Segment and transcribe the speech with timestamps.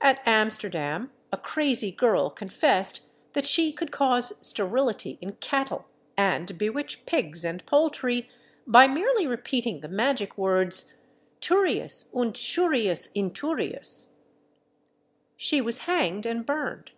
[0.00, 3.02] At Amsterdam a crazy girl confessed
[3.32, 8.28] that she could cause sterility in cattle, and bewitch pigs and poultry
[8.66, 10.94] by merely repeating the magic words
[11.40, 14.14] Turius und Shurius Inturius!
[15.36, 16.90] She was hanged and burned.